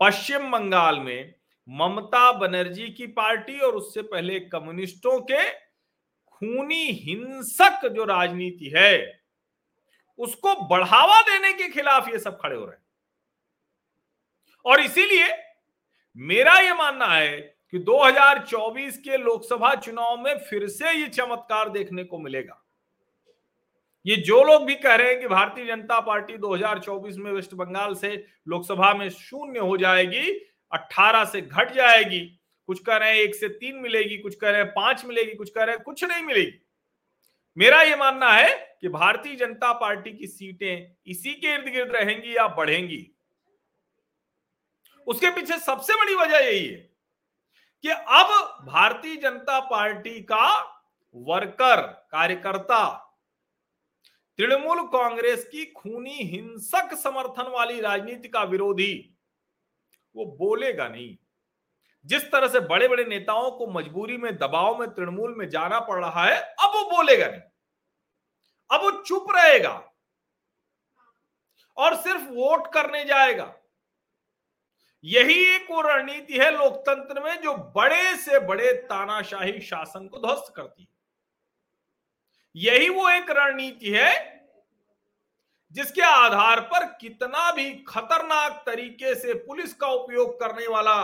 पश्चिम 0.00 0.50
बंगाल 0.50 0.98
में 1.00 1.34
ममता 1.68 2.30
बनर्जी 2.32 2.88
की 2.88 3.06
पार्टी 3.06 3.58
और 3.58 3.74
उससे 3.74 4.02
पहले 4.02 4.38
कम्युनिस्टों 4.40 5.20
के 5.20 5.50
खूनी 6.26 6.84
हिंसक 7.02 7.86
जो 7.86 8.04
राजनीति 8.04 8.72
है, 8.76 9.22
उसको 10.18 10.54
बढ़ावा 10.68 11.20
देने 11.20 11.52
के 11.52 11.68
खिलाफ 11.68 12.08
ये 12.08 12.18
सब 12.18 12.38
खड़े 12.40 12.56
हो 12.56 12.64
रहे 12.64 12.76
हैं। 12.76 12.84
और 14.64 14.80
इसीलिए 14.80 15.28
मेरा 16.16 16.54
यह 16.54 16.74
मानना 16.74 17.06
है 17.06 17.59
कि 17.72 17.78
2024 17.78 18.96
के 18.96 19.16
लोकसभा 19.16 19.74
चुनाव 19.74 20.16
में 20.16 20.38
फिर 20.38 20.68
से 20.68 20.92
ये 20.92 21.08
चमत्कार 21.08 21.68
देखने 21.68 22.04
को 22.04 22.18
मिलेगा। 22.18 22.64
ये 24.06 24.16
जो 24.16 24.44
लोग 24.44 24.64
भी 24.64 24.74
कह 24.74 24.94
रहे 24.94 25.08
हैं 25.08 25.20
कि 25.20 25.28
भारतीय 25.28 25.66
जनता 25.66 26.00
पार्टी 26.00 26.36
2024 26.38 27.16
में 27.16 27.32
वेस्ट 27.32 27.54
बंगाल 27.54 27.94
से 27.94 28.26
लोकसभा 28.48 28.94
में 28.94 29.08
शून्य 29.08 29.60
हो 29.60 29.76
जाएगी 29.76 30.32
18 30.72 31.24
से 31.24 31.40
घट 31.40 31.72
जाएगी, 31.72 32.20
कुछ 32.66 32.80
कह 32.80 32.96
रहे 32.96 33.10
हैं 33.10 33.16
एक 33.16 33.34
से 33.34 33.48
तीन 33.48 33.76
मिलेगी, 33.76 34.16
कुछ 34.16 34.34
कह 34.34 34.50
रहे 34.50 34.60
हैं 34.60 34.70
पाँच 34.70 35.04
मिलेगी, 35.04 35.34
कुछ 35.34 35.50
कह 35.50 35.64
रहे 35.64 35.74
हैं 35.74 35.84
कुछ 35.84 36.04
नहीं 36.04 36.22
मिलेगी। 36.22 36.58
मेरा 37.56 37.82
यह 37.82 37.96
मानना 37.96 38.32
है 38.32 38.78
कि 38.80 38.88
भारतीय 38.88 39.36
जनता 39.36 39.72
पार्टी 39.72 40.12
की 40.12 40.26
सीटें 40.26 40.96
इसी 41.06 41.34
के 41.34 41.54
इर्द 41.54 41.68
गिर्द 41.68 41.96
रहेंगी 41.96 42.36
या 42.36 42.48
बढ़ेंगी। 42.48 43.10
उसके 45.06 45.30
पीछे 45.30 45.58
सबसे 45.58 45.94
बड़ी 45.94 46.14
वजह 46.14 46.38
यही 46.38 46.66
है 46.66 46.89
कि 47.82 47.88
अब 47.88 48.58
भारतीय 48.66 49.16
जनता 49.16 49.60
पार्टी 49.60 50.20
का 50.20 50.60
वर्कर, 51.14 51.80
कार्यकर्ता 52.10 53.06
तृणमूल 54.38 54.86
कांग्रेस 54.86 55.48
की 55.52 55.64
खूनी 55.64 56.16
हिंसक 56.16 56.94
समर्थन 56.94 57.48
वाली 57.48 57.80
राजनीति 57.80 58.28
का 58.28 58.42
विरोधी, 58.42 59.14
वो 60.16 60.24
बोलेगा 60.24 60.88
नहीं। 60.88 61.16
जिस 62.06 62.32
तरह 62.32 62.48
से 62.48 62.60
बड़े 62.60 62.88
बड़े 62.88 63.04
नेताओं 63.04 63.50
को 63.50 63.66
मजबूरी 63.66 64.16
में, 64.16 64.36
दबाव 64.36 64.80
में, 64.80 64.88
तृणमूल 64.88 65.34
में 65.34 65.48
जाना 65.48 65.80
पड़ 65.80 66.04
रहा 66.04 66.24
है, 66.24 66.40
अब 66.40 66.70
वो 66.74 66.96
बोलेगा 66.96 67.26
नहीं। 67.26 67.40
अब 68.70 68.80
वो 68.82 69.02
चुप 69.02 69.26
रहेगा 69.30 69.92
और 71.76 71.96
सिर्फ़ 71.96 72.22
वोट 72.22 72.72
करने 72.72 73.04
जाएगा। 73.04 73.59
यही 75.04 75.44
एक 75.54 75.70
वो 75.70 75.80
रणनीति 75.80 76.38
है 76.38 76.50
लोकतंत्र 76.50 77.22
में 77.22 77.40
जो 77.42 77.54
बड़े 77.76 78.16
से 78.16 78.38
बड़े 78.38 78.72
तानाशाही 78.82 79.60
शासन 79.60 80.06
को 80.08 80.18
ध्वस्त 80.18 80.52
करती 80.56 80.82
है। 80.82 80.88
यही 82.54 82.88
वो 82.88 83.08
एक 83.10 83.30
रणनीति 83.30 83.90
है 83.90 84.38
जिसके 85.74 86.02
आधार 86.02 86.60
पर 86.60 86.84
कितना 87.00 87.50
भी 87.52 87.70
खतरनाक 87.88 88.62
तरीके 88.66 89.14
से 89.14 89.34
पुलिस 89.34 89.74
का 89.74 89.86
उपयोग 89.86 90.38
करने 90.40 90.66
वाला, 90.66 90.96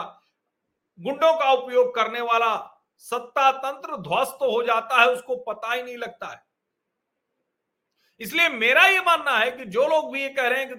गुंडों 0.98 1.32
का 1.34 1.50
उपयोग 1.52 1.94
करने 1.94 2.20
वाला 2.20 2.54
सत्ता 2.96 3.50
तंत्र 3.52 3.96
ध्वस्त 3.96 4.38
हो 4.42 4.62
जाता 4.62 5.00
है, 5.00 5.06
उसको 5.06 5.36
पता 5.36 5.72
ही 5.72 5.82
नहीं 5.82 5.96
लगता 5.96 6.26
है। 6.26 6.44
इसलिए 8.20 8.48
मेरा 8.48 8.86
यह 8.86 9.02
मानना 9.02 9.38
है 9.38 9.50
कि 9.50 9.64
जो 9.64 9.86
लोग 9.88 10.12
भी 10.12 10.22
ये 10.22 10.28
कह 10.28 10.48
रहे 10.48 10.58
हैं 10.58 10.68
कि 10.68 10.74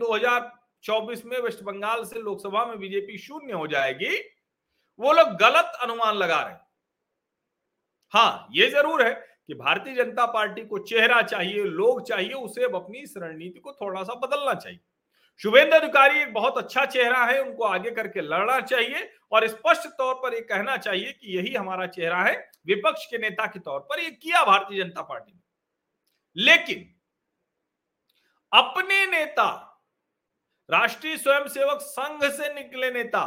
2024 0.87 1.25
में 1.25 1.39
वेस्ट 1.39 1.63
बंगाल 1.63 2.03
से 2.03 2.19
लोकसभा 2.19 2.65
में 2.65 2.79
बीजेपी 2.79 3.17
शून्य 3.17 3.53
हो 3.53 3.67
जाएगी। 3.67 4.17
वो 4.99 5.13
लोग 5.13 5.27
गलत 5.27 5.71
अनुमान 5.81 6.15
लगा 6.15 6.41
रहे 6.41 6.53
हैं। 6.53 6.67
हाँ 8.09 8.47
ये 8.51 8.69
ज़रूर 8.69 9.05
है 9.05 9.13
कि 9.47 9.53
भारतीय 9.53 9.95
जनता 9.95 10.25
पार्टी 10.25 10.65
को 10.65 10.79
चेहरा 10.79 11.21
चाहिए, 11.21 11.63
लोग 11.63 12.07
चाहिए, 12.07 12.33
उसे 12.33 12.63
अब 12.63 12.75
अपनी 12.75 12.99
इस 12.99 13.13
रणनीति 13.17 13.59
को 13.59 13.71
थोड़ा 13.71 14.03
सा 14.03 14.13
बदलना 14.13 14.53
चाहिए। 14.53 14.79
शुभेंद्र 15.37 15.73
अधिकारी 15.73 16.19
एक 16.19 16.33
बहुत 16.33 16.57
अच्छा 16.57 16.85
चेहरा 16.85 17.25
है, 17.25 17.43
उनको 17.43 17.63
आगे 17.63 17.91
करके 17.91 18.21
लड़ना 18.21 18.59
चाहिए 18.61 19.11
और 19.31 19.47
स्पष्ट 19.47 19.87
तौर 19.87 20.13
पर 20.13 20.33
यह 20.33 20.41
कहना 20.41 20.77
चाहिए 20.77 21.11
कि 21.11 21.37
यही 21.37 21.53
हमारा 21.55 21.87
चेहरा 21.87 22.23
है, 22.23 22.51
विपक्ष 22.65 23.05
के 23.05 23.17
नेता 23.17 23.45
के 23.45 23.59
तौर 23.59 23.79
पर 23.79 23.99
यह 23.99 24.09
किया 24.09 24.43
भारतीय 24.45 24.83
जनता 24.83 25.01
पार्टी 25.01 25.33
ने। 25.33 25.41
लेकिन, 26.43 26.95
अपने 28.53 29.05
नेता 29.05 29.66
राष्ट्रीय 30.69 31.17
स्वयंसेवक 31.17 31.81
संघ 31.81 32.23
से 32.25 32.53
निकले 32.53 32.91
नेता। 32.91 33.23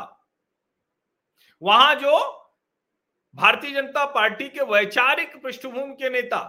वहाँ 1.63 1.95
जो 1.97 2.19
भारतीय 3.35 3.73
जनता 3.73 4.05
पार्टी 4.13 4.49
के 4.49 4.65
वैचारिक 4.67 5.37
पृष्ठभूमि 5.43 5.95
के 5.95 6.11
नेता 6.11 6.41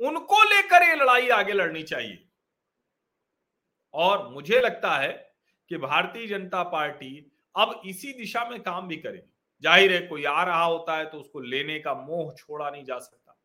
उनको 0.00 0.42
लेकर 0.44 0.82
ये 0.82 0.94
लड़ाई 0.96 1.28
आगे 1.30 1.52
लड़नी 1.52 1.82
चाहिए। 1.84 2.24
और 3.94 4.28
मुझे 4.28 4.60
लगता 4.60 4.96
है 4.96 5.10
कि 5.70 5.76
भारतीय 5.78 6.26
जनता 6.28 6.62
पार्टी 6.64 7.10
अब 7.54 7.80
इसी 7.86 8.12
दिशा 8.12 8.44
में 8.48 8.60
काम 8.62 8.88
भी 8.88 8.96
करेगी। 8.96 9.28
ज़ाहिर 9.62 9.92
है 9.92 10.00
कोई 10.06 10.24
आ 10.24 10.42
रहा 10.44 10.62
होता 10.62 10.96
है 10.96 11.04
तो 11.06 11.18
उसको 11.18 11.40
लेने 11.42 11.78
का 11.80 11.94
मोह 11.96 12.32
छोड़ा 12.34 12.70
नहीं 12.70 12.84
जा 12.84 12.98
सकता। 12.98 13.36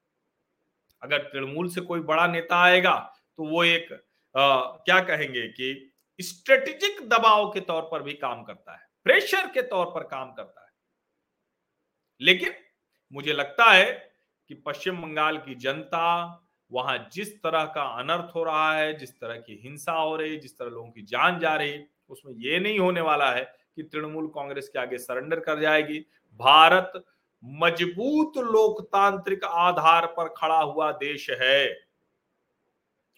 अगर 1.02 1.24
तृणमूल 1.24 1.70
से 1.70 1.82
कोई 1.82 2.00
बड़ा 2.02 2.28
नेता 2.28 2.62
आएगा 2.64 2.96
तो 3.38 3.46
वो 3.46 3.64
एक 3.66 3.92
आ, 4.36 4.62
क्या 4.62 5.00
कहेंगे 5.02 5.48
कि 5.50 5.92
स्ट्रेटेजिक 6.20 7.08
दबाव 7.10 7.52
के 7.52 7.60
तौर 7.60 7.82
पर 7.82 8.04
भी 8.04 8.14
काम 8.14 8.44
करता 8.44 8.72
है, 8.72 8.90
प्रेशर 9.04 9.48
के 9.48 9.62
तौर 9.62 9.86
पर 9.86 10.04
काम 10.04 10.32
करता 10.32 10.62
है। 10.62 10.72
लेकिन 12.22 12.54
मुझे 13.14 13.34
लगता 13.34 13.72
है 13.72 14.12
कि 14.48 14.54
पश्चिम 14.56 15.02
बंगाल 15.02 15.38
की 15.38 15.56
जनता 15.56 16.44
वहाँ 16.72 17.10
जिस 17.14 17.44
तरह 17.44 17.66
का 17.66 17.82
अनर्थ 17.82 18.36
हो 18.36 18.44
रहा 18.44 18.78
है, 18.78 18.94
जिस 18.94 19.20
तरह 19.20 19.36
की 19.36 19.60
हिंसा 19.64 19.92
हो 19.92 20.16
रही, 20.16 20.38
जिस 20.38 20.58
तरह 20.58 20.70
लोगों 20.70 20.92
की 20.92 21.02
जान 21.02 21.40
जा 21.40 21.56
रही, 21.56 21.84
उसमें 22.10 22.34
यह 22.34 22.60
नहीं 22.60 22.80
होने 22.80 23.02
वाला 23.02 23.32
है 23.32 23.44
कि 23.76 23.84
तृणमूल 23.84 24.28
कांग्रेस 24.28 24.70
के 24.70 24.80
आगे 24.80 24.98
सरेंडर 24.98 25.40
कर 25.40 25.60
जाएगी। 25.60 26.00
भारत 26.40 27.06
मज़बूत 27.44 28.38
लोकतांत्रिक 28.38 29.44
आधार 29.44 30.06
पर 30.06 30.28
खड़ा 30.28 30.60
हुआ 30.60 30.92
देश 30.92 31.30
है। 31.30 31.88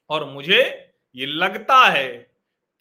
और 0.10 0.26
मुझे 0.26 0.92
ये 1.16 1.26
लगता 1.26 1.86
है 1.86 2.29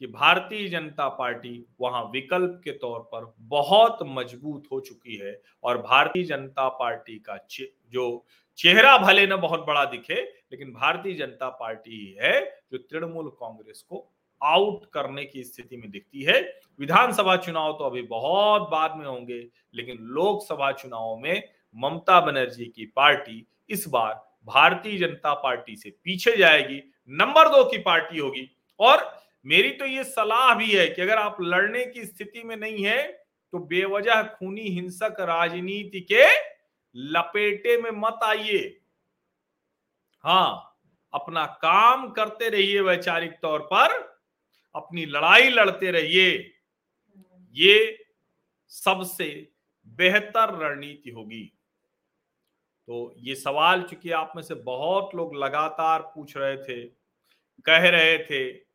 कि 0.00 0.06
भारतीय 0.06 0.68
जनता 0.68 1.08
पार्टी 1.08 1.64
वहाँ 1.80 2.02
विकल्प 2.12 2.60
के 2.64 2.72
तौर 2.72 3.00
पर 3.12 3.32
बहुत 3.48 3.98
मज़बूत 4.08 4.66
हो 4.72 4.80
चुकी 4.80 5.16
है 5.16 5.40
और 5.64 5.78
भारतीय 5.78 6.24
जनता 6.24 6.68
पार्टी 6.78 7.18
का 7.18 7.38
जो 7.92 8.24
चेहरा 8.58 8.96
भले 8.98 9.26
न 9.26 9.36
बहुत 9.36 9.64
बड़ा 9.66 9.84
दिखे, 9.84 10.14
लेकिन 10.14 10.72
भारतीय 10.72 11.14
जनता 11.14 11.48
पार्टी 11.50 12.16
है 12.20 12.40
जो 12.72 12.78
तृणमूल 12.78 13.28
कांग्रेस 13.30 13.82
को 13.82 14.06
आउट 14.40 14.84
करने 14.92 15.24
की 15.24 15.42
स्थिति 15.44 15.76
में 15.76 15.90
दिखती 15.90 16.22
है। 16.22 16.40
विधानसभा 16.80 17.36
चुनाव 17.36 17.72
तो 17.72 17.84
अभी 17.84 18.02
बहुत 18.04 18.68
बाद 18.70 18.96
में 18.96 19.06
होंगे, 19.06 19.38
लेकिन 19.74 19.96
लोकसभा 20.00 20.70
चुनाव 20.72 21.16
में 21.16 21.42
ममता 21.76 22.20
बनर्जी 22.20 22.64
की 22.66 22.86
पार्टी 22.86 23.46
इस 23.70 23.88
बार 23.88 24.14
भारतीय 24.46 24.98
जनता 24.98 25.34
पार्टी 25.34 25.76
से 25.76 25.90
पीछे 26.04 26.36
जाएगी। 26.36 26.82
नंबर 27.10 27.48
दो 27.48 27.64
की 27.64 27.78
पार्टी 27.78 28.18
होगी 28.18 28.48
और 28.80 28.98
मेरी 29.48 29.70
तो 29.70 29.86
ये 29.86 30.04
सलाह 30.04 30.54
भी 30.54 30.70
है 30.70 30.86
कि 30.88 31.02
अगर 31.02 31.18
आप 31.18 31.36
लड़ने 31.40 31.84
की 31.86 32.04
स्थिति 32.04 32.42
में 32.42 32.56
नहीं 32.56 32.84
है 32.84 33.06
तो 33.52 33.58
बेवजह 33.58 34.22
खूनी 34.34 34.68
हिंसक 34.70 35.16
राजनीति 35.20 36.00
के 36.12 36.26
लपेटे 36.94 37.80
में 37.82 37.90
मत 37.90 38.20
आइए। 38.24 38.60
हाँ 40.24 40.76
अपना 41.12 41.44
काम 41.62 42.08
करते 42.10 42.48
रहिए 42.48 42.80
वैचारिक 42.80 43.32
तौर 43.42 43.60
पर, 43.72 43.96
अपनी 44.74 45.04
लड़ाई 45.06 45.48
लड़ते 45.48 45.90
रहिए। 45.90 46.30
ये 47.56 48.04
सबसे 48.72 49.26
बेहतर 49.86 50.54
रणनीति 50.58 51.10
होगी। 51.10 51.44
तो 52.88 53.14
ये 53.18 53.34
सवाल 53.34 53.82
चूँकि 53.82 54.10
आप 54.10 54.32
में 54.36 54.42
से 54.42 54.54
बहुत 54.54 55.14
लोग 55.14 55.34
लगातार 55.36 56.02
पूछ 56.14 56.36
रहे 56.36 56.56
थे, 56.58 56.84
कह 57.66 57.88
रहे 57.88 58.18
थे 58.20 58.67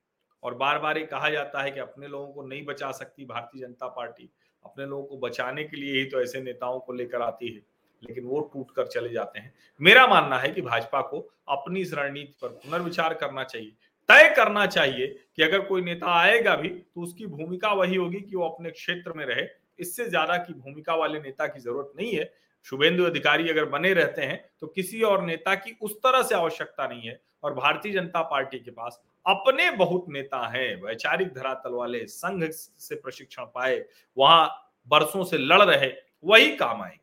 और 0.44 0.54
बार 0.56 0.80
बार 0.80 0.98
ये 0.98 1.06
कहा 1.08 1.30
जाता 1.30 1.62
है 1.62 1.72
कि 1.72 1.80
अपने 1.80 2.08
लोगों 2.08 2.28
को 2.28 2.44
नहीं 2.44 2.66
बचा 2.66 2.92
सकती 2.94 3.26
भारतीय 3.26 3.62
जनता 3.62 3.88
पार्टी। 3.90 4.30
अपने 4.66 4.86
लोगों 4.86 5.04
को 5.04 5.18
बचाने 5.20 5.64
के 5.64 5.78
लिए 5.78 6.00
ही 6.00 6.06
तो 6.06 6.22
ऐसे 6.22 6.42
नेताओं 6.42 6.80
को 6.80 6.94
लेकर 6.94 7.22
आती 7.22 7.48
है, 7.48 7.62
लेकिन 8.04 8.26
वो 8.26 8.40
टूट 8.54 8.72
कर 8.72 8.88
चले 8.88 9.10
जाते 9.10 9.40
हैं। 9.40 9.54
मेरा 9.80 10.06
मानना 10.08 10.38
है 10.40 10.50
कि 10.50 10.62
भाजपा 10.64 11.02
को 11.04 11.20
अपनी 11.50 11.82
इस 11.82 11.94
रणनीति 11.94 12.36
पर 12.42 12.48
पुनर्विचार 12.60 13.14
करना 13.16 13.44
चाहिए, 13.46 13.72
तय 14.10 14.34
करना 14.36 14.66
चाहिए 14.68 15.08
कि 15.36 15.44
अगर 15.44 15.60
कोई 15.66 15.82
नेता 15.82 16.14
आएगा 16.14 16.56
भी 16.56 16.70
तो 16.70 17.02
उसकी 17.02 17.26
भूमिका 17.28 17.72
वही 17.74 17.96
होगी 17.96 18.20
कि 18.20 18.36
वो 18.36 18.48
अपने 18.48 18.72
क्षेत्र 18.72 19.14
में 19.14 19.26
रहे। 19.26 19.48
इससे 19.80 20.06
ज़्यादा 20.06 20.38
की 20.38 20.54
भूमिका 20.56 20.96
वाले 20.96 21.20
नेता 21.20 21.48
की 21.48 21.60
ज़रूरत 21.60 21.92
नहीं 21.98 22.14
है। 22.14 22.32
शुभेंदु 22.66 23.04
अधिकारी 23.04 23.50
अगर 23.50 23.66
बने 23.68 23.94
रहते 23.94 24.22
हैं 24.24 24.44
तो 24.62 24.68
किसी 24.70 25.02
और 25.04 25.24
नेता 25.24 25.56
की 25.56 25.76
उस 25.82 25.96
तरह 25.98 26.24
से 26.24 26.36
आवश्यकता 26.36 26.88
नहीं 26.88 27.02
है 27.02 27.20
और 27.44 27.54
भारतीय 27.54 27.94
जनता 27.94 28.22
पार्टी 28.24 28.60
के 28.60 28.72
पास 28.72 29.02
अपने 29.26 29.70
बहुत 29.72 30.06
नेता 30.10 30.48
हैं। 30.48 30.76
वैचारिक 30.82 31.34
धरातल 31.34 31.72
वाले 31.72 32.06
संघ 32.06 32.44
से 32.50 32.96
प्रशिक्षण 32.96 33.44
पाए, 33.46 33.84
वहाँ 34.18 34.50
बरसों 34.88 35.24
से 35.24 35.38
लड़ 35.38 35.62
रहे, 35.62 35.92
वही 36.24 36.56
काम 36.56 36.82
आएँगे। 36.82 37.02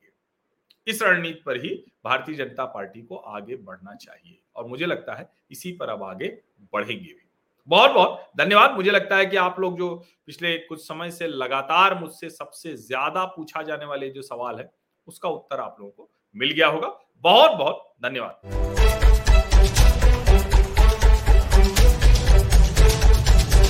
इस 0.87 1.02
रणनीति 1.02 1.42
पर 1.46 1.56
ही 1.56 1.68
भारतीय 2.04 2.35
जनता 2.35 2.64
पार्टी 2.64 3.02
को 3.02 3.16
आगे 3.16 3.56
बढ़ना 3.56 3.94
चाहिए 3.94 4.38
और 4.56 4.66
मुझे 4.66 4.87
लगता 4.87 5.14
है 5.14 5.28
इसी 5.50 5.72
पर 5.72 5.88
अब 5.88 6.02
आगे 6.02 6.28
बढ़ेंगे 6.72 7.04
भी। 7.04 7.28
बहुत 7.68 7.90
बहुत 7.90 8.30
धन्यवाद। 8.38 8.74
मुझे 8.76 8.90
लगता 8.90 9.16
है 9.16 9.26
कि 9.26 9.37
आप 9.37 9.61
लोग 9.61 9.78
जो 9.78 9.94
पिछले 10.26 10.56
कुछ 10.59 10.80
समय 10.80 11.11
से 11.11 11.26
लगातार 11.26 11.98
मुझसे 11.98 12.30
सबसे 12.30 12.74
ज़्यादा 12.76 13.24
पूछा 13.26 13.62
जाने 13.62 13.85
वाले 13.85 14.11
जो 14.11 14.22
सवाल 14.22 14.59
है, 14.59 14.70
उसका 15.09 15.28
उत्तर 15.28 15.61
आप 15.61 15.76
लोगों 15.80 15.92
को 15.92 16.11
मिल 16.35 16.50
गया 16.50 16.66
होगा। 16.66 16.88
बहुत 17.24 17.52
बहुत 17.52 17.94
धन्यवाद। 18.02 18.80